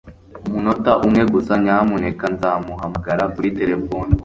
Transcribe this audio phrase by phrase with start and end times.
[0.47, 2.25] Umunota umwe gusa, nyamuneka.
[2.35, 4.11] Nzamuhamagara kuri terefone.